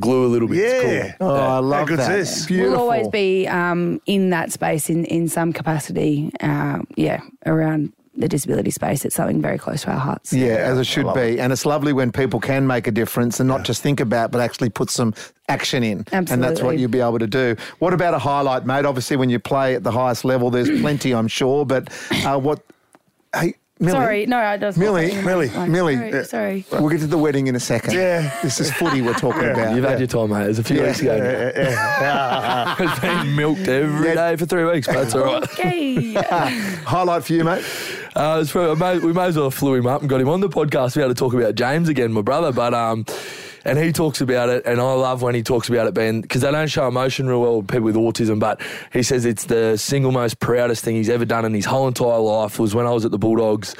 glue 0.00 0.26
a 0.26 0.28
little 0.28 0.48
bit. 0.48 0.58
It's 0.58 0.84
Yeah. 0.84 1.12
cool. 1.18 1.28
Oh, 1.30 1.34
I 1.34 1.58
love 1.58 1.88
good's 1.88 2.06
that. 2.06 2.16
this? 2.16 2.46
Beautiful. 2.46 2.72
We'll 2.72 2.80
always 2.80 3.08
be 3.08 3.46
um, 3.48 4.00
in 4.06 4.30
that 4.30 4.52
space 4.52 4.90
in, 4.90 5.04
in 5.06 5.28
some 5.28 5.52
capacity, 5.52 6.30
uh, 6.40 6.80
yeah, 6.96 7.20
around 7.46 7.92
the 8.16 8.28
disability 8.28 8.70
space. 8.70 9.04
It's 9.04 9.16
something 9.16 9.42
very 9.42 9.58
close 9.58 9.82
to 9.82 9.90
our 9.90 9.98
hearts. 9.98 10.32
Yeah, 10.32 10.54
as 10.54 10.78
it 10.78 10.84
should 10.86 11.12
be. 11.14 11.40
And 11.40 11.52
it's 11.52 11.66
lovely 11.66 11.92
when 11.92 12.12
people 12.12 12.38
can 12.38 12.64
make 12.66 12.86
a 12.86 12.92
difference 12.92 13.40
and 13.40 13.48
not 13.48 13.64
just 13.64 13.82
think 13.82 13.98
about, 13.98 14.30
but 14.30 14.40
actually 14.40 14.68
put 14.70 14.88
some 14.88 15.14
action 15.48 15.82
in. 15.82 16.00
Absolutely. 16.12 16.32
And 16.32 16.42
that's 16.44 16.62
what 16.62 16.78
you'll 16.78 16.90
be 16.92 17.00
able 17.00 17.18
to 17.18 17.26
do. 17.26 17.56
What 17.80 17.92
about 17.92 18.14
a 18.14 18.18
highlight, 18.20 18.66
mate? 18.66 18.84
Obviously, 18.84 19.16
when 19.16 19.30
you 19.30 19.40
play 19.40 19.74
at 19.74 19.82
the 19.82 19.90
highest 19.90 20.24
level, 20.24 20.50
there's 20.50 20.70
plenty, 20.80 21.12
I'm 21.12 21.26
sure. 21.28 21.66
But 21.66 21.88
uh, 22.24 22.38
what. 22.38 22.60
Hey, 23.34 23.54
Millie. 23.80 23.90
Sorry, 23.92 24.26
no, 24.26 24.38
I 24.38 24.56
just 24.56 24.78
Millie, 24.78 25.20
Millie, 25.22 25.50
Millie. 25.68 25.96
Sorry, 25.96 26.10
Yeah. 26.12 26.22
sorry. 26.22 26.64
We'll 26.70 26.88
get 26.90 27.00
to 27.00 27.08
the 27.08 27.18
wedding 27.18 27.48
in 27.48 27.56
a 27.56 27.60
second. 27.60 27.94
Yeah. 27.94 28.30
This 28.42 28.60
is 28.60 28.70
footy 28.72 29.02
we're 29.02 29.14
talking 29.14 29.50
about. 29.50 29.74
You've 29.74 29.84
had 29.84 29.98
your 29.98 30.06
time, 30.06 30.30
mate. 30.30 30.44
It 30.44 30.48
was 30.48 30.58
a 30.60 30.64
few 30.64 30.76
Yeah. 30.76 30.86
weeks 30.86 31.00
ago. 31.00 31.16
Yeah, 31.56 32.76
it's 32.78 33.00
been 33.00 33.34
milked 33.34 33.66
every 33.66 34.14
day 34.14 34.36
for 34.36 34.46
three 34.46 34.64
weeks, 34.64 34.86
but 34.86 34.98
it's 34.98 35.14
all 35.16 35.24
right. 35.24 35.42
Okay. 35.42 36.12
Highlight 36.84 37.24
for 37.24 37.32
you, 37.32 37.42
mate. 37.42 37.64
Uh, 38.14 38.44
probably, 38.48 39.00
we 39.00 39.12
may 39.12 39.24
as 39.24 39.36
well 39.36 39.46
have 39.46 39.54
flew 39.54 39.74
him 39.74 39.88
up 39.88 40.02
and 40.02 40.08
got 40.08 40.20
him 40.20 40.28
on 40.28 40.40
the 40.40 40.48
podcast 40.48 40.94
We 40.94 41.02
had 41.02 41.08
to 41.08 41.14
talk 41.14 41.34
about 41.34 41.56
James 41.56 41.88
again, 41.88 42.12
my 42.12 42.22
brother. 42.22 42.52
But 42.52 42.74
um, 42.74 43.04
and 43.64 43.78
he 43.78 43.92
talks 43.92 44.20
about 44.20 44.48
it, 44.48 44.64
and 44.66 44.80
I 44.80 44.92
love 44.92 45.22
when 45.22 45.34
he 45.34 45.42
talks 45.42 45.68
about 45.68 45.86
it, 45.86 45.94
being 45.94 46.20
because 46.20 46.42
they 46.42 46.50
don't 46.50 46.68
show 46.68 46.86
emotion 46.86 47.28
real 47.28 47.40
well 47.40 47.56
with 47.58 47.68
people 47.68 47.86
with 47.86 47.96
autism. 47.96 48.38
But 48.38 48.60
he 48.92 49.02
says 49.02 49.24
it's 49.24 49.44
the 49.44 49.76
single 49.76 50.12
most 50.12 50.40
proudest 50.40 50.84
thing 50.84 50.96
he's 50.96 51.08
ever 51.08 51.24
done 51.24 51.44
in 51.44 51.54
his 51.54 51.64
whole 51.64 51.88
entire 51.88 52.18
life. 52.18 52.58
Was 52.58 52.74
when 52.74 52.86
I 52.86 52.90
was 52.90 53.04
at 53.04 53.10
the 53.10 53.18
Bulldogs, 53.18 53.74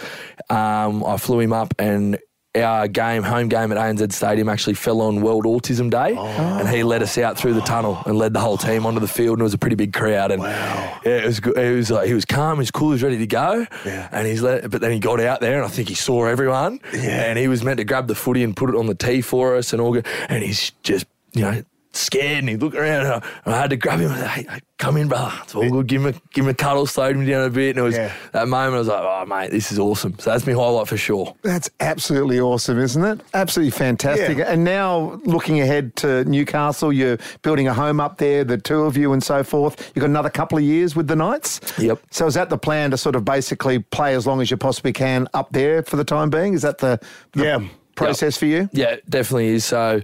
um, 0.51 1.05
I 1.05 1.17
flew 1.17 1.41
him 1.41 1.53
up 1.53 1.75
and. 1.79 2.19
Our 2.56 2.87
game, 2.87 3.25
home 3.25 3.49
game 3.49 3.73
at 3.73 3.78
ANZ 3.78 4.12
Stadium, 4.12 4.49
actually 4.49 4.75
fell 4.75 5.00
on 5.00 5.21
World 5.21 5.45
Autism 5.45 5.90
Day, 5.90 6.14
oh. 6.17 6.25
and 6.25 6.69
he 6.69 6.85
led 6.85 7.02
us 7.02 7.19
out 7.19 7.37
through 7.37 7.55
the 7.55 7.61
tunnel 7.62 8.00
and 8.07 8.17
led 8.17 8.33
the 8.33 8.38
whole 8.38 8.57
team 8.57 8.87
onto 8.87 9.00
the 9.00 9.09
field, 9.09 9.38
and 9.38 9.40
it 9.40 9.43
was 9.43 9.55
a 9.55 9.59
pretty 9.59 9.75
big 9.75 9.93
crowd. 9.93 10.31
And 10.31 10.40
yeah, 10.40 11.00
it 11.05 11.26
was 11.26 11.40
good. 11.40 11.59
It 11.59 11.75
was 11.75 11.90
like 11.90 12.07
he 12.07 12.14
was 12.14 12.25
calm, 12.25 12.59
he 12.59 12.61
was 12.61 12.71
cool, 12.71 12.90
he 12.90 12.93
was 12.93 13.02
ready 13.02 13.19
to 13.19 13.26
go. 13.26 13.67
Yeah. 13.85 14.09
And 14.12 14.26
he's 14.26 14.40
let, 14.40 14.71
but 14.71 14.81
then 14.81 14.93
he 14.93 15.00
got 15.00 15.21
out 15.21 15.40
there, 15.40 15.57
and 15.57 15.64
I 15.64 15.69
think 15.69 15.88
he 15.88 15.97
saw 15.97 16.26
everyone. 16.26 16.78
Yeah. 16.93 17.25
And 17.25 17.38
he 17.38 17.49
was 17.49 17.64
meant 17.64 17.78
to 17.78 17.85
grab 17.85 18.07
the 18.07 18.14
footy 18.14 18.45
and 18.45 18.57
put 18.57 18.71
it 18.71 18.76
on 18.76 18.87
the 18.87 18.95
tee 18.95 19.21
for 19.21 19.57
us, 19.57 19.73
and 19.73 19.83
all. 19.83 20.00
And 20.28 20.45
he's 20.45 20.71
just, 20.85 21.07
you 21.33 21.43
know, 21.43 21.64
scared, 21.95 22.39
and 22.41 22.49
he 22.49 22.57
looked 22.57 22.77
around, 22.77 23.07
and 23.07 23.09
I, 23.09 23.29
and 23.47 23.55
I 23.55 23.61
had 23.61 23.71
to 23.71 23.77
grab 23.77 24.01
him. 24.01 24.11
and 24.11 24.21
say, 24.21 24.27
Hey, 24.27 24.47
hey, 24.51 24.61
come 24.79 24.97
in, 24.97 25.09
brother. 25.09 25.33
It's 25.45 25.55
all 25.55 25.69
good. 25.71 25.87
Give 25.87 26.05
him 26.05 26.09
a 26.09 26.13
give 26.33 26.45
him 26.45 26.49
a 26.51 26.55
cuddle, 26.55 26.87
slowed 26.87 27.17
him 27.17 27.25
down 27.27 27.45
a 27.45 27.51
bit, 27.51 27.71
and 27.71 27.79
it 27.79 27.83
was 27.83 27.97
Yeah. 27.97 28.13
that 28.33 28.49
moment. 28.49 28.75
I 28.75 28.79
was 28.79 28.89
like, 28.89 29.01
oh 29.03 29.25
mate, 29.27 29.51
this 29.51 29.71
is 29.73 29.79
awesome. 29.79 30.19
So 30.19 30.31
that's 30.31 30.47
my 30.47 30.53
highlight 30.53 30.89
for 30.89 30.97
sure. 30.97 31.35
That's 31.43 31.71
absolutely 31.81 32.41
awesome, 32.41 32.79
isn't 32.79 33.05
it? 33.05 33.21
Absolutely 33.33 33.71
fantastic. 33.71 34.39
Yeah. 34.39 34.51
And 34.53 34.65
now 34.65 35.21
looking 35.25 35.61
ahead 35.61 35.95
to 35.97 36.25
Newcastle, 36.25 36.93
you're 36.93 37.19
building 37.43 37.69
a 37.69 37.75
home 37.75 38.01
up 38.01 38.19
there, 38.19 38.45
the 38.45 38.59
two 38.59 38.83
of 38.83 38.97
you 38.97 39.13
and 39.13 39.23
so 39.23 39.43
forth. 39.45 39.93
You've 39.95 40.03
got 40.03 40.11
another 40.11 40.31
couple 40.31 40.59
of 40.59 40.65
years 40.65 40.95
with 40.97 41.07
the 41.07 41.17
Knights. 41.17 41.61
Yep. 41.79 42.01
So 42.11 42.27
is 42.27 42.35
that 42.35 42.51
the 42.51 42.59
plan 42.59 42.91
to 42.91 42.97
sort 42.99 43.15
of 43.17 43.25
basically 43.25 43.79
play 43.79 44.15
as 44.15 44.27
long 44.27 44.41
as 44.41 44.51
you 44.51 44.57
possibly 44.57 44.93
can 44.93 45.29
up 45.33 45.51
there 45.53 45.83
for 45.83 45.97
the 45.97 46.05
time 46.05 46.29
being? 46.31 46.55
Is 46.55 46.63
that 46.63 46.79
the, 46.79 46.99
the 47.33 47.45
Yeah. 47.45 47.61
process 47.95 48.37
for 48.37 48.47
you? 48.47 48.69
Yeah, 48.73 48.91
it 48.95 49.09
definitely 49.09 49.49
is. 49.49 49.65
So, 49.65 50.03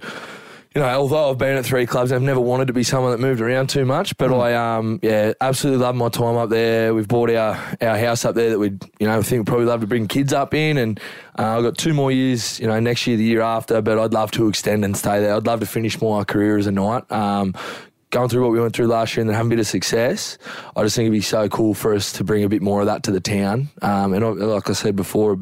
you 0.74 0.80
know, 0.80 0.86
although 0.86 1.30
I've 1.30 1.38
been 1.38 1.56
at 1.56 1.64
three 1.64 1.84
clubs, 1.84 2.12
I've 2.12 2.22
never 2.22 2.38
wanted 2.38 2.66
to 2.68 2.72
be 2.72 2.84
someone 2.84 3.10
that 3.10 3.18
moved 3.18 3.40
around 3.40 3.70
too 3.70 3.84
much. 3.84 4.16
But 4.16 4.32
I, 4.32 4.54
um, 4.54 5.00
yeah, 5.02 5.32
absolutely 5.40 5.82
love 5.84 5.96
my 5.96 6.08
time 6.08 6.36
up 6.36 6.48
there. 6.48 6.94
We've 6.94 7.08
bought 7.08 7.28
our, 7.30 7.56
our 7.80 7.98
house 7.98 8.24
up 8.24 8.36
there 8.36 8.50
that 8.50 8.58
we'd, 8.58 8.80
you 9.00 9.08
know, 9.08 9.20
think 9.20 9.40
we'd 9.40 9.46
probably 9.48 9.66
love 9.66 9.80
to 9.80 9.88
bring 9.88 10.06
kids 10.06 10.32
up 10.32 10.54
in. 10.54 10.78
And 10.78 11.00
uh, 11.38 11.56
I've 11.58 11.64
got 11.64 11.76
two 11.76 11.92
more 11.92 12.12
years, 12.12 12.60
you 12.60 12.68
know, 12.68 12.78
next 12.78 13.06
year, 13.08 13.16
the 13.16 13.24
year 13.24 13.40
after. 13.40 13.82
But 13.82 13.98
I'd 13.98 14.12
love 14.12 14.30
to 14.32 14.46
extend 14.48 14.84
and 14.84 14.96
stay 14.96 15.18
there. 15.20 15.34
I'd 15.34 15.46
love 15.46 15.58
to 15.60 15.66
finish 15.66 16.00
my 16.00 16.22
career 16.22 16.56
as 16.56 16.66
a 16.68 16.72
Knight. 16.72 17.10
Um, 17.10 17.54
Going 18.10 18.28
through 18.28 18.42
what 18.42 18.50
we 18.50 18.60
went 18.60 18.74
through 18.74 18.88
last 18.88 19.14
year 19.14 19.20
and 19.20 19.30
then 19.30 19.36
having 19.36 19.52
a 19.52 19.54
bit 19.54 19.60
of 19.60 19.68
success, 19.68 20.36
I 20.74 20.82
just 20.82 20.96
think 20.96 21.04
it'd 21.06 21.12
be 21.12 21.20
so 21.20 21.48
cool 21.48 21.74
for 21.74 21.94
us 21.94 22.10
to 22.14 22.24
bring 22.24 22.42
a 22.42 22.48
bit 22.48 22.60
more 22.60 22.80
of 22.80 22.86
that 22.86 23.04
to 23.04 23.12
the 23.12 23.20
town. 23.20 23.68
Um, 23.82 24.14
and 24.14 24.24
I- 24.24 24.30
like 24.30 24.68
I 24.68 24.72
said 24.72 24.96
before, 24.96 25.38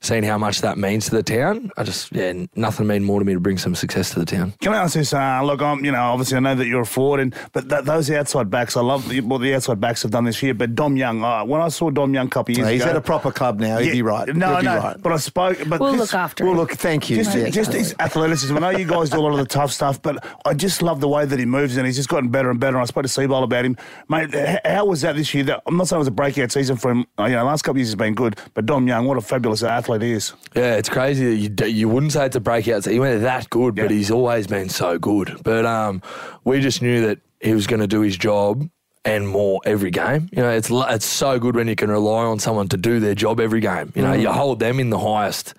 seeing 0.00 0.22
how 0.22 0.38
much 0.38 0.60
that 0.60 0.78
means 0.78 1.06
to 1.06 1.10
the 1.12 1.22
town. 1.22 1.70
I 1.76 1.82
just 1.82 2.12
yeah, 2.12 2.32
nothing 2.54 2.86
mean 2.86 3.04
more 3.04 3.18
to 3.20 3.24
me 3.24 3.34
to 3.34 3.40
bring 3.40 3.58
some 3.58 3.74
success 3.74 4.10
to 4.14 4.18
the 4.20 4.26
town. 4.26 4.52
Can 4.60 4.72
I 4.74 4.78
ask 4.82 4.94
this? 4.94 5.12
Uh, 5.12 5.42
look, 5.42 5.62
I'm, 5.62 5.84
you 5.84 5.92
know, 5.92 6.00
obviously 6.00 6.36
I 6.36 6.40
know 6.40 6.54
that 6.54 6.66
you're 6.66 6.82
a 6.82 6.86
forward, 6.86 7.20
and 7.20 7.34
but 7.52 7.68
th- 7.68 7.84
those 7.84 8.10
outside 8.10 8.50
backs, 8.50 8.76
I 8.76 8.80
love 8.82 9.08
the, 9.08 9.20
what 9.20 9.40
the 9.40 9.54
outside 9.54 9.80
backs 9.80 10.02
have 10.02 10.10
done 10.10 10.24
this 10.24 10.42
year. 10.42 10.54
But 10.54 10.74
Dom 10.74 10.96
Young, 10.96 11.22
uh, 11.24 11.44
when 11.44 11.60
I 11.60 11.68
saw 11.68 11.90
Dom 11.90 12.14
Young 12.14 12.26
a 12.26 12.30
couple 12.30 12.52
of 12.52 12.58
years 12.58 12.68
He's 12.70 12.82
ago, 12.82 12.90
at 12.90 12.96
a 12.96 13.00
proper 13.00 13.30
club 13.32 13.60
now. 13.60 13.78
He'd 13.78 13.90
be 13.92 14.02
right. 14.02 14.28
No, 14.34 14.50
He'd 14.54 14.58
be 14.60 14.64
no, 14.66 14.76
right. 14.78 15.02
but 15.02 15.12
I 15.12 15.16
spoke. 15.16 15.58
But 15.66 15.80
We'll 15.80 15.92
this- 15.92 16.00
look 16.00 16.14
after 16.14 16.44
Well, 16.44 16.52
him. 16.54 16.58
look, 16.58 16.72
thank 16.72 17.10
you. 17.10 17.16
Just, 17.16 17.36
Yeah. 17.36 17.48
just 17.50 17.72
his 17.72 17.94
athleticism. 17.98 18.56
I 18.56 18.60
know 18.60 18.70
you 18.70 18.86
guys 18.86 19.10
do 19.10 19.18
a 19.18 19.22
lot 19.22 19.32
of 19.32 19.38
the 19.38 19.46
tough 19.46 19.72
stuff, 19.72 20.00
but 20.02 20.24
I 20.44 20.54
just 20.54 20.82
love 20.82 21.00
the 21.00 21.08
way 21.08 21.24
that 21.24 21.38
he 21.38 21.44
moves, 21.46 21.76
and 21.76 21.86
he's 21.86 21.96
just 21.96 22.08
gotten 22.08 22.28
better 22.28 22.50
and 22.50 22.60
better. 22.60 22.76
And 22.76 22.82
I 22.82 22.86
spoke 22.86 23.04
to 23.04 23.08
Seibold 23.08 23.42
about 23.44 23.64
him, 23.64 23.76
mate. 24.08 24.34
How 24.64 24.84
was 24.84 25.00
that 25.02 25.16
this 25.16 25.32
year? 25.34 25.44
That, 25.44 25.62
I'm 25.66 25.76
not 25.76 25.88
saying 25.88 25.98
it 25.98 26.00
was 26.00 26.08
a 26.08 26.12
breakout 26.12 26.52
season 26.52 26.76
for 26.76 26.90
him. 26.90 27.04
Uh, 27.18 27.24
You 27.24 27.36
know, 27.36 27.44
last 27.44 27.62
couple 27.62 27.72
of 27.76 27.78
years 27.78 27.88
has 27.88 27.94
been 27.96 28.14
good, 28.14 28.38
but 28.54 28.66
Dom 28.66 28.86
Young, 28.86 29.06
what 29.06 29.16
a 29.16 29.20
fabulous 29.20 29.62
athlete 29.62 29.95
he 30.02 30.12
is. 30.12 30.32
Yeah, 30.54 30.74
it's 30.74 30.88
crazy 30.88 31.48
that 31.48 31.68
you 31.68 31.72
you 31.72 31.88
wouldn't 31.88 32.12
say 32.12 32.26
it's 32.26 32.36
a 32.36 32.40
breakout. 32.40 32.84
He 32.84 32.98
went 32.98 33.22
that 33.22 33.50
good, 33.50 33.74
but 33.74 33.90
he's 33.90 34.10
always 34.10 34.46
been 34.46 34.68
so 34.68 34.98
good. 34.98 35.40
But 35.42 35.66
um, 35.66 36.02
we 36.44 36.60
just 36.60 36.82
knew 36.82 37.06
that 37.06 37.18
he 37.40 37.54
was 37.54 37.66
going 37.66 37.80
to 37.80 37.86
do 37.86 38.00
his 38.00 38.16
job 38.16 38.68
and 39.04 39.28
more 39.28 39.60
every 39.64 39.90
game. 39.90 40.28
You 40.32 40.42
know, 40.42 40.50
it's 40.50 40.68
it's 40.70 41.06
so 41.06 41.38
good 41.38 41.54
when 41.54 41.68
you 41.68 41.76
can 41.76 41.90
rely 41.90 42.24
on 42.24 42.38
someone 42.38 42.68
to 42.68 42.76
do 42.76 43.00
their 43.00 43.14
job 43.14 43.40
every 43.40 43.60
game. 43.60 43.92
You 43.94 44.02
know, 44.02 44.12
you 44.12 44.30
hold 44.32 44.58
them 44.58 44.80
in 44.80 44.90
the 44.90 44.98
highest. 44.98 45.54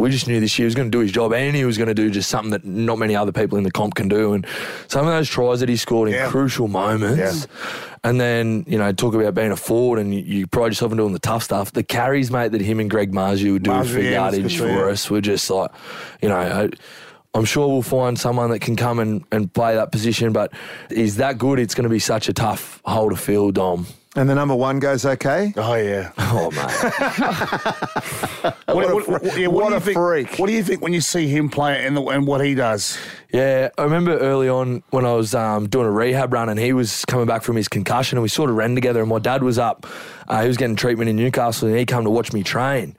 We 0.00 0.10
just 0.10 0.26
knew 0.26 0.40
this 0.40 0.58
year 0.58 0.64
he 0.64 0.66
was 0.66 0.74
going 0.74 0.90
to 0.90 0.96
do 0.96 1.00
his 1.00 1.12
job, 1.12 1.32
and 1.32 1.54
he 1.54 1.64
was 1.64 1.76
going 1.76 1.88
to 1.88 1.94
do 1.94 2.10
just 2.10 2.30
something 2.30 2.50
that 2.52 2.64
not 2.64 2.98
many 2.98 3.14
other 3.14 3.32
people 3.32 3.58
in 3.58 3.64
the 3.64 3.70
comp 3.70 3.94
can 3.94 4.08
do. 4.08 4.32
And 4.32 4.46
some 4.88 5.06
of 5.06 5.12
those 5.12 5.28
tries 5.28 5.60
that 5.60 5.68
he 5.68 5.76
scored 5.76 6.08
in 6.08 6.14
Yeah. 6.14 6.28
crucial 6.28 6.68
moments. 6.68 7.46
And 8.02 8.18
then, 8.18 8.64
you 8.66 8.78
know, 8.78 8.92
talk 8.92 9.12
about 9.14 9.34
being 9.34 9.52
a 9.52 9.56
forward 9.56 9.98
and 9.98 10.14
you, 10.14 10.22
you 10.22 10.46
pride 10.46 10.68
yourself 10.68 10.90
in 10.90 10.96
doing 10.96 11.12
the 11.12 11.18
tough 11.18 11.42
stuff. 11.42 11.72
The 11.72 11.82
carries, 11.82 12.30
mate, 12.30 12.52
that 12.52 12.62
him 12.62 12.80
and 12.80 12.88
Greg 12.88 13.12
Marzhew 13.12 13.52
would 13.52 13.62
do 13.62 13.84
for 13.84 14.00
yeah, 14.00 14.12
yardage 14.12 14.56
for 14.56 14.68
yeah. 14.68 14.86
us 14.86 15.10
were 15.10 15.20
just 15.20 15.50
like, 15.50 15.70
you 16.22 16.30
know, 16.30 16.36
I, 16.36 16.70
I'm 17.34 17.44
sure 17.44 17.68
we'll 17.68 17.82
find 17.82 18.18
someone 18.18 18.48
that 18.50 18.60
can 18.60 18.74
come 18.74 19.00
and, 19.00 19.22
and 19.30 19.52
play 19.52 19.74
that 19.74 19.92
position, 19.92 20.32
but 20.32 20.50
is 20.88 21.16
that 21.16 21.36
good? 21.36 21.58
It's 21.58 21.74
going 21.74 21.84
to 21.84 21.90
be 21.90 21.98
such 21.98 22.30
a 22.30 22.32
tough 22.32 22.80
hole 22.86 23.10
to 23.10 23.16
fill, 23.16 23.50
Dom. 23.50 23.86
And 24.16 24.28
the 24.28 24.34
number 24.34 24.56
one 24.56 24.80
goes 24.80 25.06
okay. 25.06 25.54
Oh 25.56 25.74
yeah. 25.74 26.10
Oh, 26.18 26.50
mate. 26.50 28.54
What, 28.66 28.90
a 28.90 28.94
what- 28.94 29.04
fre- 29.04 29.12
what- 29.12 29.38
yeah, 29.38 29.46
what 29.48 29.64
do 29.66 29.70
you 29.70 29.76
a 29.76 29.80
think, 29.80 29.96
freak. 29.98 30.38
What 30.38 30.46
do 30.48 30.52
you 30.52 30.62
think 30.64 30.82
when 30.82 30.92
you 30.92 31.00
see 31.00 31.28
him 31.28 31.48
play 31.48 31.84
and, 31.84 31.96
the, 31.96 32.02
and 32.02 32.26
what 32.26 32.44
he 32.44 32.54
does? 32.54 32.98
Yeah, 33.32 33.68
I 33.78 33.82
remember 33.84 34.18
early 34.18 34.48
on 34.48 34.82
when 34.90 35.04
I 35.04 35.12
was 35.12 35.34
um, 35.34 35.68
doing 35.68 35.86
a 35.86 35.90
rehab 35.90 36.32
run 36.32 36.48
and 36.48 36.58
he 36.58 36.72
was 36.72 37.04
coming 37.04 37.26
back 37.26 37.42
from 37.42 37.56
his 37.56 37.68
concussion 37.68 38.16
and 38.18 38.22
we 38.22 38.28
sort 38.28 38.50
of 38.50 38.56
ran 38.56 38.74
together 38.74 39.00
and 39.00 39.08
my 39.08 39.18
dad 39.18 39.42
was 39.42 39.58
up. 39.58 39.86
Uh, 40.28 40.42
he 40.42 40.48
was 40.48 40.56
getting 40.56 40.76
treatment 40.76 41.08
in 41.10 41.16
Newcastle 41.16 41.68
and 41.68 41.76
he 41.78 41.86
came 41.86 42.04
to 42.04 42.10
watch 42.10 42.32
me 42.32 42.42
train. 42.42 42.96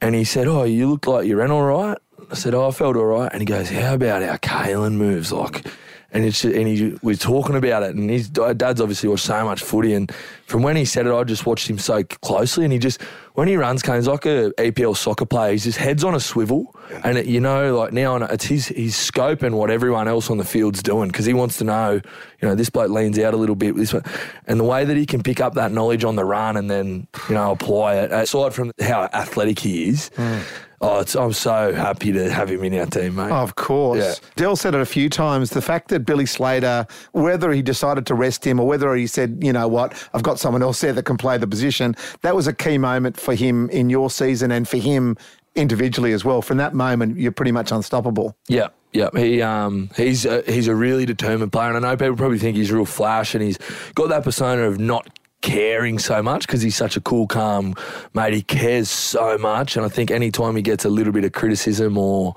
And 0.00 0.14
he 0.14 0.24
said, 0.24 0.46
oh, 0.46 0.64
you 0.64 0.90
look 0.90 1.06
like 1.06 1.26
you 1.26 1.36
ran 1.36 1.50
all 1.50 1.64
right. 1.64 1.98
I 2.30 2.34
said, 2.34 2.54
oh, 2.54 2.68
I 2.68 2.70
felt 2.70 2.96
all 2.96 3.04
right. 3.06 3.30
And 3.32 3.40
he 3.42 3.46
goes, 3.46 3.68
how 3.70 3.94
about 3.94 4.22
our 4.22 4.38
Kalyn 4.38 4.94
moves? 4.94 5.32
Like, 5.32 5.66
and 6.14 6.24
it's 6.24 6.44
and 6.44 6.68
he 6.68 6.96
we're 7.02 7.16
talking 7.16 7.56
about 7.56 7.82
it, 7.82 7.96
and 7.96 8.08
his 8.08 8.28
dad's 8.28 8.80
obviously 8.80 9.08
watched 9.08 9.26
so 9.26 9.44
much 9.44 9.62
footy, 9.62 9.92
and 9.92 10.10
from 10.46 10.62
when 10.62 10.76
he 10.76 10.84
said 10.84 11.06
it, 11.06 11.12
I 11.12 11.24
just 11.24 11.44
watched 11.44 11.68
him 11.68 11.78
so 11.78 12.04
closely, 12.04 12.64
and 12.64 12.72
he 12.72 12.78
just 12.78 13.00
when 13.34 13.48
he 13.48 13.56
runs, 13.56 13.82
Kane's 13.82 14.06
like 14.06 14.26
a 14.26 14.52
APL 14.58 14.96
soccer 14.96 15.26
player. 15.26 15.52
He's 15.52 15.64
just 15.64 15.78
head's 15.78 16.04
on 16.04 16.14
a 16.14 16.20
swivel, 16.20 16.74
and 17.02 17.18
it, 17.18 17.26
you 17.26 17.40
know, 17.40 17.76
like 17.76 17.92
now 17.92 18.16
it's 18.16 18.44
his 18.44 18.68
his 18.68 18.96
scope 18.96 19.42
and 19.42 19.58
what 19.58 19.70
everyone 19.70 20.06
else 20.06 20.30
on 20.30 20.38
the 20.38 20.44
field's 20.44 20.82
doing 20.82 21.08
because 21.08 21.26
he 21.26 21.34
wants 21.34 21.58
to 21.58 21.64
know, 21.64 21.94
you 22.40 22.48
know, 22.48 22.54
this 22.54 22.70
bloke 22.70 22.90
leans 22.90 23.18
out 23.18 23.34
a 23.34 23.36
little 23.36 23.56
bit, 23.56 23.74
this 23.74 23.92
one, 23.92 24.04
and 24.46 24.60
the 24.60 24.64
way 24.64 24.84
that 24.84 24.96
he 24.96 25.04
can 25.04 25.20
pick 25.22 25.40
up 25.40 25.54
that 25.54 25.72
knowledge 25.72 26.04
on 26.04 26.14
the 26.14 26.24
run 26.24 26.56
and 26.56 26.70
then 26.70 27.08
you 27.28 27.34
know 27.34 27.50
apply 27.50 27.96
it. 27.96 28.12
Aside 28.12 28.54
from 28.54 28.70
how 28.80 29.08
athletic 29.12 29.58
he 29.58 29.88
is, 29.88 30.12
hmm. 30.14 30.38
oh, 30.80 31.00
it's, 31.00 31.16
I'm 31.16 31.32
so 31.32 31.72
happy 31.72 32.12
to 32.12 32.30
have 32.30 32.48
him 32.48 32.62
in 32.62 32.78
our 32.78 32.86
team, 32.86 33.16
mate. 33.16 33.32
Of 33.32 33.56
course. 33.56 33.98
Yeah. 33.98 34.28
Dell 34.36 34.54
said 34.54 34.76
it 34.76 34.80
a 34.80 34.86
few 34.86 35.10
times. 35.10 35.50
The 35.50 35.62
fact 35.62 35.88
that 35.88 36.06
Billy 36.06 36.26
Slater, 36.26 36.86
whether 37.10 37.50
he 37.50 37.62
decided 37.62 38.06
to 38.06 38.14
rest 38.14 38.46
him 38.46 38.60
or 38.60 38.66
whether 38.68 38.94
he 38.94 39.08
said, 39.08 39.38
you 39.42 39.52
know 39.52 39.66
what, 39.66 40.08
I've 40.14 40.22
got 40.22 40.38
someone 40.38 40.62
else 40.62 40.80
there 40.80 40.92
that 40.92 41.04
can 41.04 41.16
play 41.16 41.36
the 41.36 41.48
position, 41.48 41.96
that 42.22 42.36
was 42.36 42.46
a 42.46 42.52
key 42.52 42.78
moment 42.78 43.18
for 43.24 43.34
him 43.34 43.68
in 43.70 43.90
your 43.90 44.10
season 44.10 44.50
and 44.50 44.68
for 44.68 44.76
him 44.76 45.16
individually 45.54 46.12
as 46.12 46.24
well. 46.24 46.42
From 46.42 46.58
that 46.58 46.74
moment, 46.74 47.18
you're 47.18 47.32
pretty 47.32 47.52
much 47.52 47.72
unstoppable. 47.72 48.36
Yeah, 48.48 48.68
yeah. 48.92 49.08
He 49.14 49.42
um 49.42 49.90
he's 49.96 50.24
a, 50.26 50.42
he's 50.42 50.68
a 50.68 50.74
really 50.74 51.06
determined 51.06 51.52
player, 51.52 51.68
and 51.68 51.84
I 51.84 51.90
know 51.90 51.96
people 51.96 52.16
probably 52.16 52.38
think 52.38 52.56
he's 52.56 52.70
real 52.70 52.84
flash, 52.84 53.34
and 53.34 53.42
he's 53.42 53.58
got 53.94 54.08
that 54.10 54.24
persona 54.24 54.62
of 54.62 54.78
not 54.78 55.08
caring 55.40 55.98
so 55.98 56.22
much 56.22 56.46
because 56.46 56.62
he's 56.62 56.76
such 56.76 56.96
a 56.96 57.00
cool, 57.00 57.26
calm 57.26 57.74
mate. 58.14 58.34
He 58.34 58.42
cares 58.42 58.88
so 58.88 59.38
much, 59.38 59.76
and 59.76 59.84
I 59.84 59.88
think 59.88 60.10
any 60.10 60.30
time 60.30 60.56
he 60.56 60.62
gets 60.62 60.84
a 60.84 60.90
little 60.90 61.12
bit 61.12 61.24
of 61.24 61.32
criticism 61.32 61.98
or 61.98 62.34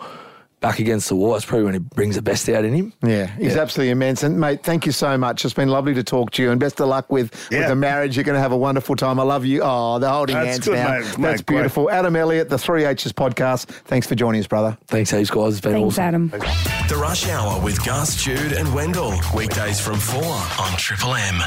back 0.59 0.79
against 0.79 1.09
the 1.09 1.15
wall, 1.15 1.33
that's 1.33 1.45
probably 1.45 1.65
when 1.65 1.73
he 1.73 1.79
brings 1.79 2.15
the 2.15 2.21
best 2.21 2.47
out 2.49 2.65
in 2.65 2.73
him. 2.73 2.93
Yeah, 3.03 3.27
he's 3.37 3.55
absolutely 3.55 3.91
immense. 3.91 4.23
And 4.23 4.39
mate, 4.39 4.63
thank 4.63 4.85
you 4.85 4.91
so 4.91 5.17
much. 5.17 5.45
It's 5.45 5.53
been 5.53 5.69
lovely 5.69 5.93
to 5.93 6.03
talk 6.03 6.31
to 6.31 6.43
you, 6.43 6.51
and 6.51 6.59
best 6.59 6.79
of 6.81 6.87
luck 6.87 7.11
with, 7.11 7.31
with 7.51 7.67
the 7.67 7.75
marriage. 7.75 8.15
You're 8.15 8.23
going 8.23 8.35
to 8.35 8.41
have 8.41 8.51
a 8.51 8.57
wonderful 8.57 8.95
time. 8.95 9.19
I 9.19 9.23
love 9.23 9.45
you. 9.45 9.61
Oh, 9.63 9.99
they're 9.99 10.09
holding 10.09 10.35
That's 10.35 10.47
hands 10.49 10.65
good, 10.67 10.75
now. 10.75 10.89
mate. 10.91 11.03
That's 11.03 11.17
Mate, 11.17 11.45
great. 11.45 11.47
beautiful. 11.47 11.89
Adam 11.91 12.15
Elliott, 12.15 12.49
the 12.49 12.57
Three 12.57 12.85
H's 12.85 13.13
podcast. 13.13 13.65
Thanks 13.65 14.07
for 14.07 14.15
joining 14.15 14.39
us, 14.39 14.47
brother. 14.47 14.77
Thanks, 14.87 15.11
heaps, 15.11 15.29
guys. 15.29 15.53
It's 15.53 15.61
been 15.61 15.73
Thanks, 15.73 15.93
awesome. 15.99 16.03
Adam. 16.03 16.27
The 16.89 16.97
Rush 16.99 17.27
Hour 17.27 17.61
with 17.63 17.83
Gus, 17.85 18.21
Jude, 18.23 18.53
and 18.53 18.73
Wendell. 18.73 19.13
Weekdays 19.35 19.79
from 19.79 19.99
4 19.99 20.23
on 20.23 20.77
Triple 20.77 21.13
M. 21.15 21.41